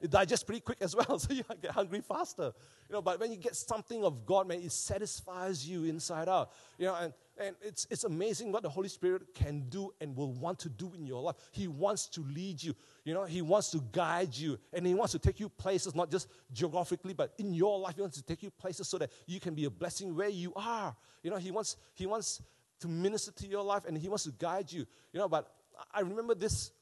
[0.00, 2.52] It digests pretty quick as well, so you get hungry faster.
[2.88, 6.52] You know, but when you get something of God, man, it satisfies you inside out.
[6.78, 10.32] You know, and, and it's, it's amazing what the Holy Spirit can do and will
[10.32, 11.36] want to do in your life.
[11.52, 12.74] He wants to lead you.
[13.04, 14.58] You know, He wants to guide you.
[14.72, 17.96] And He wants to take you places, not just geographically, but in your life.
[17.96, 20.52] He wants to take you places so that you can be a blessing where you
[20.56, 20.96] are.
[21.22, 22.42] You know, He wants, he wants
[22.80, 24.86] to minister to your life and He wants to guide you.
[25.12, 25.52] You know, but
[25.92, 26.72] I remember this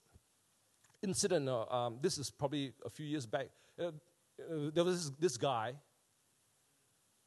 [1.03, 3.49] incident, uh, um, this is probably a few years back.
[3.79, 5.75] Uh, uh, there was this, this guy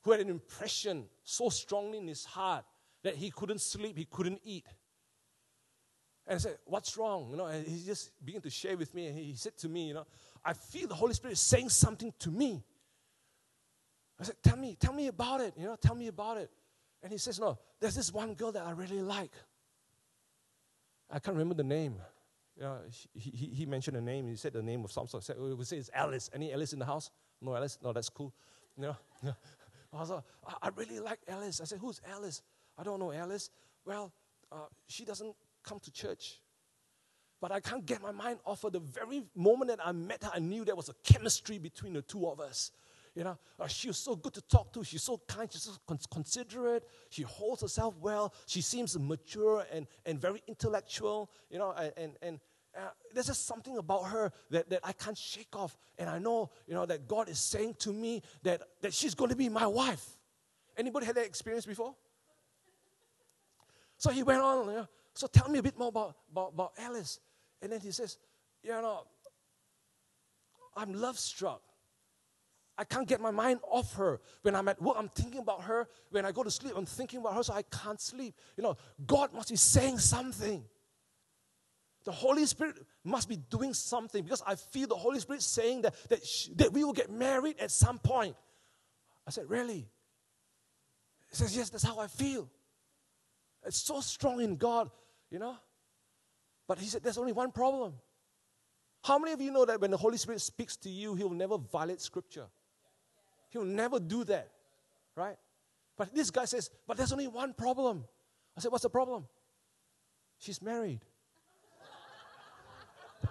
[0.02, 2.66] who had an impression so strongly in his heart
[3.04, 4.66] that he couldn't sleep, he couldn't eat.
[6.28, 7.28] And I said, What's wrong?
[7.32, 9.88] You know, and he just began to share with me, and he said to me,
[9.88, 10.06] You know,
[10.44, 12.64] I feel the Holy Spirit is saying something to me.
[14.20, 16.50] I said, Tell me, tell me about it, you know, tell me about it.
[17.02, 19.32] And he says, No, there's this one girl that I really like.
[21.10, 21.96] I can't remember the name.
[22.56, 22.78] You know,
[23.14, 24.28] he, he, he mentioned a name.
[24.28, 25.24] He said the name of some sort.
[25.24, 26.30] Said, oh, we say it's Alice.
[26.34, 27.10] Any Alice in the house?
[27.42, 27.78] No Alice?
[27.82, 28.34] No, that's cool.
[28.78, 28.98] You know,
[29.94, 30.24] I was like,
[30.62, 31.62] I really like Alice.
[31.62, 32.42] I said, who's Alice?
[32.80, 33.50] I don't know Alice.
[33.86, 34.14] Well,
[34.52, 36.40] uh, she doesn't come to church.
[37.42, 38.70] But I can't get my mind off her.
[38.70, 42.02] The very moment that I met her, I knew there was a chemistry between the
[42.02, 42.72] two of us.
[43.16, 44.84] You know, uh, she was so good to talk to.
[44.84, 45.52] She's so kind.
[45.52, 46.84] She's so considerate.
[47.10, 48.34] She holds herself well.
[48.46, 51.32] She seems mature and, and very intellectual.
[51.50, 52.40] You know, and, and,
[52.78, 55.76] uh, there's just something about her that, that I can't shake off.
[55.98, 59.32] And I know, you know, that God is saying to me that, that she's going
[59.32, 60.06] to be my wife.
[60.78, 61.96] Anybody had that experience before?
[64.00, 66.72] So he went on, you know, so tell me a bit more about, about, about
[66.80, 67.20] Alice.
[67.62, 68.18] And then he says,
[68.64, 69.06] you know,
[70.76, 71.62] I'm love struck.
[72.78, 74.22] I can't get my mind off her.
[74.42, 75.90] When I'm at work, I'm thinking about her.
[76.12, 78.36] When I go to sleep, I'm thinking about her, so I can't sleep.
[78.56, 80.64] You know, God must be saying something.
[82.06, 85.94] The Holy Spirit must be doing something because I feel the Holy Spirit saying that,
[86.08, 86.20] that,
[86.56, 88.38] that we will get married at some point.
[89.28, 89.90] I said, Really?
[91.30, 92.50] He says, Yes, that's how I feel.
[93.66, 94.90] It's so strong in God,
[95.30, 95.56] you know.
[96.68, 97.94] But he said, There's only one problem.
[99.04, 101.32] How many of you know that when the Holy Spirit speaks to you, He will
[101.32, 102.48] never violate Scripture?
[103.50, 104.52] He will never do that,
[105.16, 105.38] right?
[105.98, 108.06] But this guy says, But there's only one problem.
[108.56, 109.28] I said, What's the problem?
[110.38, 111.02] She's married.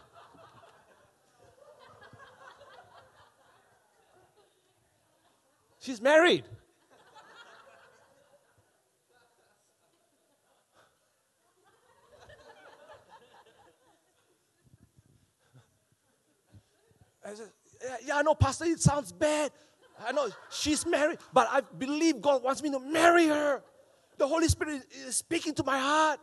[5.81, 6.45] She's married.
[17.29, 17.51] I said,
[18.07, 19.51] yeah, I know, Pastor, it sounds bad.
[20.07, 23.62] I know she's married, but I believe God wants me to marry her.
[24.17, 26.21] The Holy Spirit is speaking to my heart.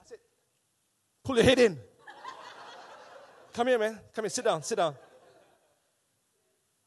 [0.00, 0.18] I said,
[1.24, 1.78] pull your head in.
[3.52, 3.98] Come here, man.
[4.14, 4.30] Come here.
[4.30, 4.62] Sit down.
[4.62, 4.94] Sit down.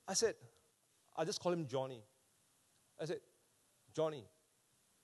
[0.07, 0.35] I said,
[1.17, 2.01] I just call him Johnny.
[3.01, 3.19] I said,
[3.95, 4.23] Johnny,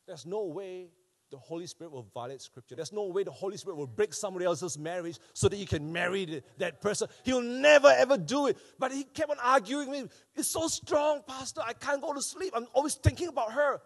[0.07, 0.87] there's no way
[1.35, 2.75] the Holy Spirit will violate Scripture.
[2.75, 5.91] There's no way the Holy Spirit will break somebody else's marriage so that you can
[5.91, 7.09] marry that person.
[7.23, 8.57] He'll never ever do it.
[8.79, 10.09] But he kept on arguing with me.
[10.33, 11.61] It's so strong, Pastor.
[11.65, 12.53] I can't go to sleep.
[12.55, 13.81] I'm always thinking about her.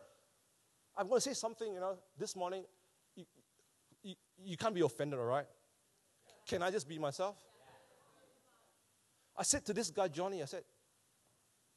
[0.96, 2.66] I'm going to say something, you know, this morning.
[3.16, 3.26] You,
[4.04, 5.46] you, you can't be offended, all right?
[6.48, 7.36] Can I just be myself?
[9.36, 10.64] I said to this guy, Johnny, I said,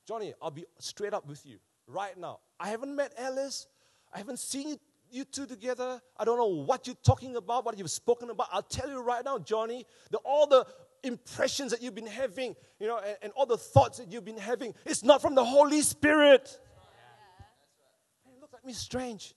[0.07, 1.57] Johnny, I'll be straight up with you
[1.87, 2.41] right now.
[2.61, 3.69] I haven't met Alice.
[4.13, 4.77] I haven't seen you
[5.13, 6.01] you two together.
[6.17, 8.49] I don't know what you're talking about, what you've spoken about.
[8.53, 10.67] I'll tell you right now, Johnny, the, all the
[11.03, 14.39] impressions that you've been having, you know, and, and all the thoughts that you've been
[14.39, 16.59] having, it's not from the Holy Spirit.
[16.59, 18.33] Yeah.
[18.33, 19.35] It looked at me strange.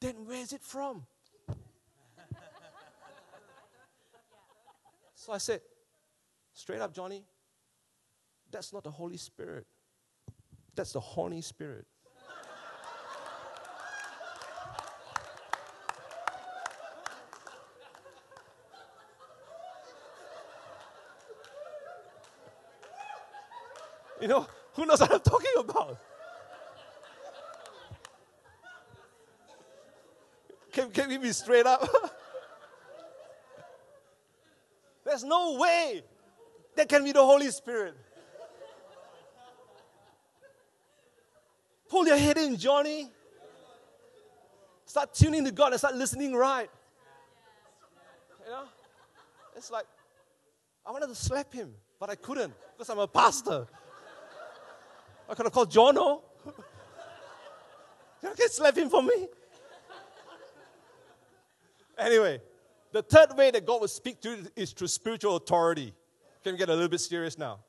[0.00, 1.06] Then where's it from?
[5.14, 5.60] so I said,
[6.52, 7.24] straight up, Johnny,
[8.50, 9.66] that's not the Holy Spirit.
[10.74, 11.86] That's the horny spirit.
[24.22, 25.98] You know, who knows what I'm talking about?
[30.70, 31.82] Can, can we be straight up?
[35.04, 36.04] There's no way
[36.76, 37.96] that can be the Holy Spirit.
[41.88, 43.10] Pull your head in, Johnny.
[44.86, 46.70] Start tuning to God and start listening right.
[48.44, 48.62] You know?
[49.56, 49.86] It's like,
[50.86, 53.66] I wanted to slap him, but I couldn't because I'm a pastor.
[55.28, 55.96] I could have called Jono.
[55.96, 56.22] Oh.
[58.22, 59.28] you can slap him for me.
[61.98, 62.40] Anyway,
[62.92, 65.94] the third way that God will speak to you is through spiritual authority.
[66.42, 67.60] Can we get a little bit serious now?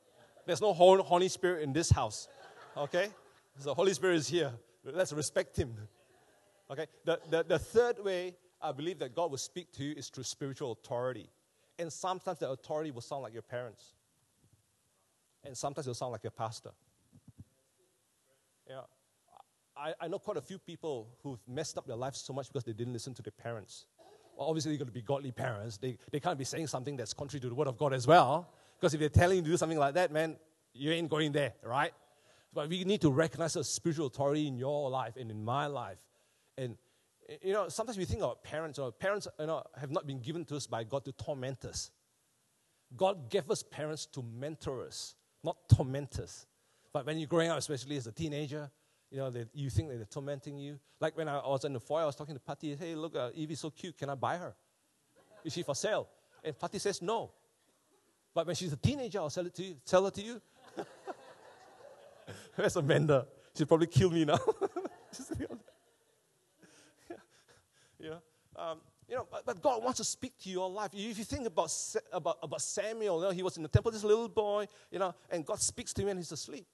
[0.45, 2.27] There's no Holy Spirit in this house.
[2.75, 3.09] Okay?
[3.61, 4.51] The Holy Spirit is here.
[4.83, 5.75] Let's respect him.
[6.69, 6.87] Okay?
[7.05, 10.23] The, the, the third way I believe that God will speak to you is through
[10.23, 11.29] spiritual authority.
[11.77, 13.93] And sometimes the authority will sound like your parents.
[15.43, 16.71] And sometimes it will sound like your pastor.
[18.73, 18.81] Yeah.
[19.77, 22.63] I, I know quite a few people who've messed up their lives so much because
[22.63, 23.85] they didn't listen to their parents.
[24.35, 25.77] Well, obviously, they're going to be godly parents.
[25.77, 28.49] They, they can't be saying something that's contrary to the word of God as well.
[28.79, 30.37] Because if they're telling you to do something like that, man,
[30.73, 31.93] you ain't going there, right?
[32.51, 35.99] But we need to recognize the spiritual authority in your life and in my life.
[36.57, 36.75] And,
[37.29, 40.19] eh, you know, sometimes we think about parents, or parents you know, have not been
[40.19, 41.91] given to us by God to torment us.
[42.95, 46.47] God gave us parents to mentor us, not torment us.
[46.93, 48.69] But when you're growing up, especially as a teenager,
[49.09, 50.79] you know, they, you think that they're tormenting you.
[50.99, 53.31] Like when I was in the foyer, I was talking to Patty, hey, look, uh,
[53.35, 54.55] Evie's so cute, can I buy her?
[55.43, 56.07] Is she for sale?
[56.43, 57.31] And Patty says no.
[58.33, 60.41] But when she's a teenager, I'll sell it to you, sell her to you.
[62.55, 63.27] Where's Amanda?
[63.55, 64.39] She'll probably kill me now.
[67.99, 68.09] yeah.
[68.09, 68.21] know,
[68.55, 70.91] um, you know but, but, God wants to speak to your life.
[70.93, 71.71] If you think about,
[72.11, 75.13] about, about Samuel, you know, he was in the temple, this little boy, you know,
[75.29, 76.65] and God speaks to him and he's asleep.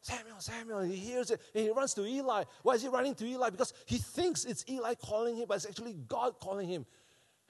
[0.00, 2.44] Samuel, Samuel, he hears it and he runs to Eli.
[2.62, 3.50] Why is he running to Eli?
[3.50, 6.86] Because he thinks it's Eli calling him, but it's actually God calling him.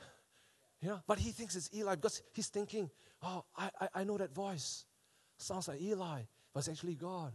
[0.82, 2.90] You know, but he thinks it's Eli because he's thinking,
[3.22, 4.84] oh, I, I, I know that voice.
[5.38, 6.20] Sounds like Eli,
[6.52, 7.32] but it's actually God.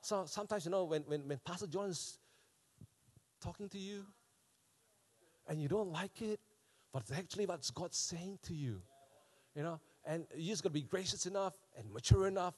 [0.00, 2.18] So sometimes, you know, when, when, when Pastor John is
[3.40, 4.04] talking to you
[5.48, 6.40] and you don't like it,
[6.92, 8.80] but it's actually what God's saying to you.
[9.54, 12.54] You know, and you just got to be gracious enough and mature enough,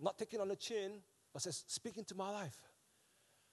[0.00, 1.00] not taking on the chin,
[1.34, 2.56] but says, speaking to my life.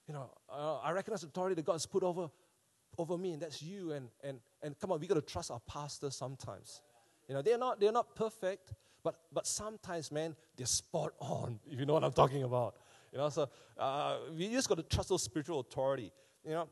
[0.08, 2.30] You know, uh, I recognize the authority that God's put over,
[2.96, 3.92] over me, and that's you.
[3.92, 6.80] And, and, and come on, we got to trust our pastors sometimes.
[7.28, 11.78] You know, they're not, they're not perfect, but, but sometimes, man, they're spot on, if
[11.78, 12.76] you know what I'm talking about.
[13.12, 16.12] You know, so uh, we just got to trust those spiritual authority.
[16.44, 16.68] You know,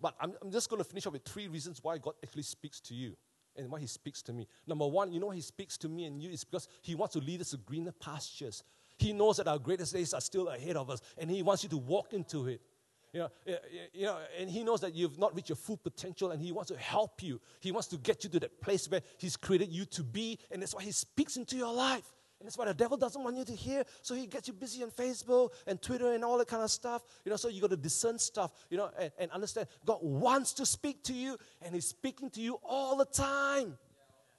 [0.00, 2.80] but I'm, I'm just going to finish up with three reasons why God actually speaks
[2.80, 3.16] to you
[3.56, 4.46] and why He speaks to me.
[4.66, 7.20] Number one, you know, He speaks to me and you is because He wants to
[7.20, 8.64] lead us to greener pastures.
[9.00, 11.68] He knows that our greatest days are still ahead of us, and He wants you
[11.70, 12.60] to walk into it.
[13.12, 13.30] You know,
[13.92, 16.70] you know, and he knows that you've not reached your full potential and he wants
[16.70, 17.40] to help you.
[17.58, 20.62] He wants to get you to that place where he's created you to be, and
[20.62, 22.14] that's why he speaks into your life.
[22.38, 23.84] And that's why the devil doesn't want you to hear.
[24.00, 27.02] So he gets you busy on Facebook and Twitter and all that kind of stuff.
[27.24, 30.54] You know, so you got to discern stuff, you know, and, and understand God wants
[30.54, 33.76] to speak to you, and He's speaking to you all the time.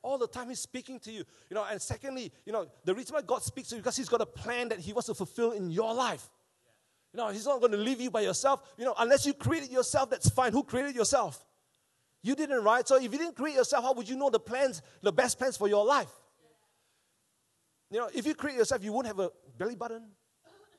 [0.04, 1.24] All the time He's speaking to you.
[1.50, 4.10] You know, and secondly, you know, the reason why God speaks to you because He's
[4.10, 6.30] got a plan that He wants to fulfill in your life.
[7.14, 8.62] You know, He's not going to leave you by yourself.
[8.78, 10.52] You know, unless you created yourself, that's fine.
[10.52, 11.46] Who created yourself?
[12.24, 12.88] You didn't, right?
[12.88, 15.58] So if you didn't create yourself, how would you know the plans, the best plans
[15.58, 16.12] for your life?
[17.90, 20.04] You know, if you create yourself, you won't have a belly button.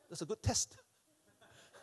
[0.08, 0.76] That's a good test.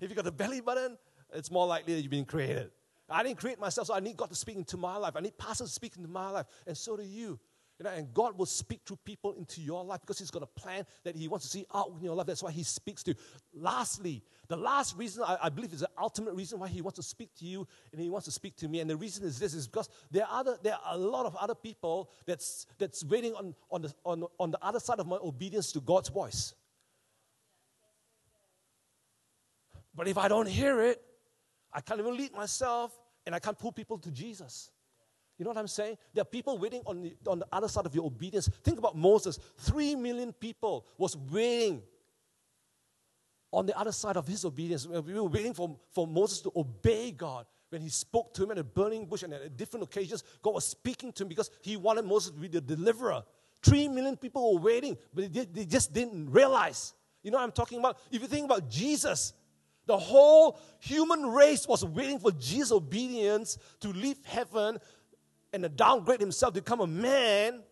[0.00, 0.96] if you got a belly button,
[1.32, 2.70] it's more likely that you've been created.
[3.10, 5.14] I didn't create myself, so I need God to speak into my life.
[5.16, 7.38] I need pastors to speak into my life, and so do you.
[7.80, 10.46] You know, and God will speak through people into your life because He's got a
[10.46, 12.26] plan that He wants to see out in your life.
[12.26, 13.16] That's why He speaks to you.
[13.54, 17.02] Lastly, the last reason I, I, believe is the ultimate reason why He wants to
[17.02, 18.80] speak to you and He wants to speak to me.
[18.80, 21.34] And the reason is this is because there are, other, there are a lot of
[21.36, 25.16] other people that's, that's waiting on, on, the, on, on the other side of my
[25.16, 26.54] obedience to God's voice.
[29.94, 31.02] But if I don't hear it,
[31.72, 32.92] I can't even lead myself
[33.26, 34.70] and I can't pull people to Jesus.
[35.38, 35.96] You know what I'm saying?
[36.12, 38.48] There are people waiting on the, on the other side of your obedience.
[38.62, 39.38] Think about Moses.
[39.56, 41.82] Three million people was waiting
[43.52, 44.86] on the other side of his obedience.
[44.86, 47.46] We were waiting for, for Moses to obey God.
[47.70, 50.66] When he spoke to him at a burning bush and at different occasions, God was
[50.66, 53.22] speaking to him because he wanted Moses to be the deliverer.
[53.62, 56.94] Three million people were waiting, but they, they just didn't realize.
[57.22, 57.98] You know what I'm talking about?
[58.10, 59.34] If you think about Jesus,
[59.90, 64.78] the whole human race was waiting for Jesus' obedience to leave heaven
[65.52, 67.64] and to downgrade himself to become a man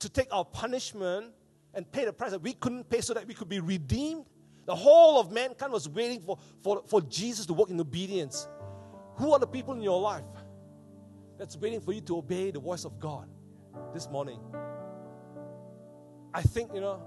[0.00, 1.26] to take our punishment
[1.72, 4.24] and pay the price that we couldn't pay so that we could be redeemed.
[4.66, 8.48] The whole of mankind was waiting for, for, for Jesus to walk in obedience.
[9.14, 10.24] Who are the people in your life
[11.38, 13.28] that's waiting for you to obey the voice of God
[13.94, 14.40] this morning?
[16.34, 17.00] I think, you know,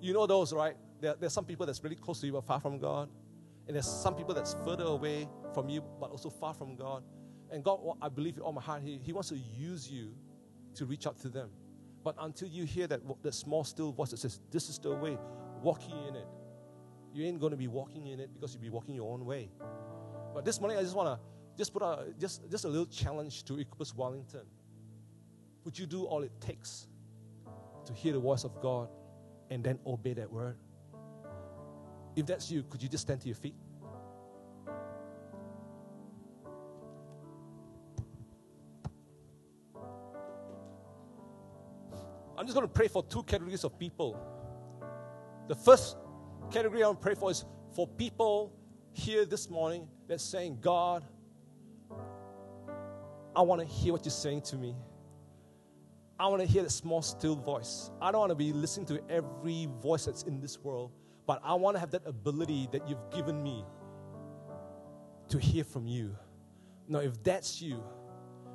[0.00, 0.76] you know those, right?
[0.98, 3.10] There, there's some people that's really close to you but far from God.
[3.66, 7.04] And there's some people that's further away from you but also far from God.
[7.50, 10.14] And God, I believe in all my heart, He, he wants to use you
[10.74, 11.50] to reach out to them.
[12.02, 15.18] But until you hear that, that small, still voice that says, This is the way,
[15.62, 16.26] walking in it,
[17.12, 19.50] you ain't going to be walking in it because you'll be walking your own way.
[20.32, 21.26] But this morning, I just want to
[21.58, 24.46] just put a, just, just a little challenge to Equippers Wellington.
[25.64, 26.86] Would you do all it takes
[27.84, 28.88] to hear the voice of God
[29.50, 30.56] and then obey that word?
[32.20, 33.54] If that's you, could you just stand to your feet?
[42.36, 44.20] I'm just going to pray for two categories of people.
[45.48, 45.96] The first
[46.50, 48.52] category I want to pray for is for people
[48.92, 51.02] here this morning that's saying, God,
[53.34, 54.76] I want to hear what you're saying to me.
[56.18, 57.90] I want to hear the small, still voice.
[57.98, 60.90] I don't want to be listening to every voice that's in this world,
[61.26, 63.64] but I want to have that ability that you've given me
[65.28, 66.16] to hear from you.
[66.88, 67.82] Now, if that's you,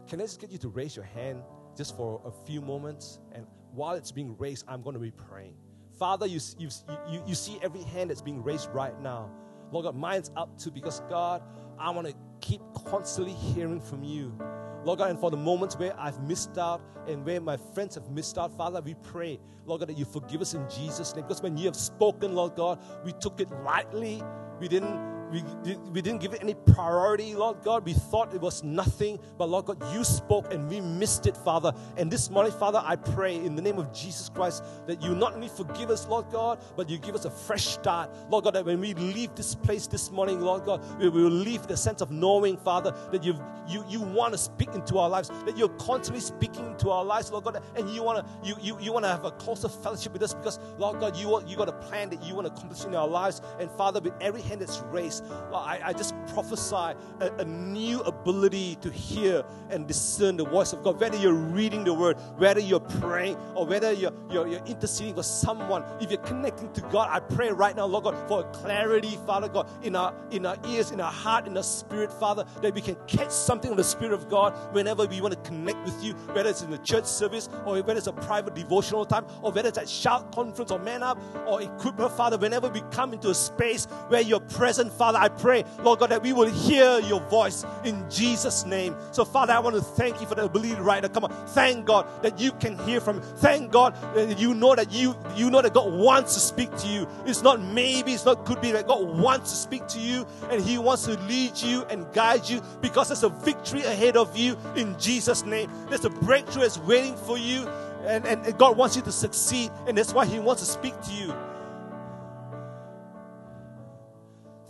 [0.07, 1.41] can I just get you to raise your hand
[1.75, 3.19] just for a few moments?
[3.31, 5.55] And while it's being raised, I'm going to be praying.
[5.97, 6.69] Father, you, you,
[7.09, 9.31] you, you see every hand that's being raised right now.
[9.71, 11.41] Lord God, mine's up too because God,
[11.79, 14.37] I want to keep constantly hearing from you.
[14.85, 18.09] Lord God, and for the moments where I've missed out and where my friends have
[18.11, 21.25] missed out, Father, we pray, Lord God, that you forgive us in Jesus' name.
[21.25, 24.23] Because when you have spoken, Lord God, we took it lightly.
[24.59, 25.14] We didn't
[25.63, 27.85] we, we didn't give it any priority, Lord God.
[27.85, 31.73] We thought it was nothing, but Lord God, you spoke and we missed it, Father.
[31.97, 35.33] And this morning, Father, I pray in the name of Jesus Christ that you not
[35.33, 38.65] only forgive us, Lord God, but you give us a fresh start, Lord God, that
[38.65, 42.11] when we leave this place this morning, Lord God, we will leave the sense of
[42.11, 43.35] knowing, Father, that you
[43.67, 47.31] you you want to speak into our lives, that you're constantly speaking into our lives,
[47.31, 50.13] Lord God, and you want to you you, you want to have a closer fellowship
[50.13, 52.85] with us because, Lord God, you you got a plan that you want to accomplish
[52.85, 57.31] in our lives, and Father, with every hand that's raised I, I just prophesy a,
[57.39, 60.99] a new ability to hear and discern the voice of God.
[60.99, 65.23] Whether you're reading the word, whether you're praying, or whether you're, you're, you're interceding for
[65.23, 69.47] someone, if you're connecting to God, I pray right now, Lord God, for clarity, Father
[69.47, 72.81] God, in our in our ears, in our heart, in our spirit, Father, that we
[72.81, 76.13] can catch something of the Spirit of God whenever we want to connect with you,
[76.33, 79.69] whether it's in the church service, or whether it's a private devotional time, or whether
[79.69, 83.33] it's at shout conference or man up or equipment, Father, whenever we come into a
[83.33, 87.65] space where you're present, Father, I pray, Lord God, that we will hear your voice
[87.83, 88.95] in Jesus' name.
[89.11, 91.09] So, Father, I want to thank you for the ability right now.
[91.09, 93.21] Come on, thank God that you can hear from.
[93.21, 96.87] Thank God that you know that you you know that God wants to speak to
[96.87, 97.07] you.
[97.25, 100.61] It's not maybe, it's not could be that God wants to speak to you and
[100.63, 104.57] He wants to lead you and guide you because there's a victory ahead of you
[104.75, 105.69] in Jesus' name.
[105.89, 107.67] There's a breakthrough that's waiting for you.
[108.05, 111.11] And, and God wants you to succeed, and that's why He wants to speak to
[111.11, 111.33] you.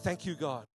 [0.06, 0.68] Thank you, God.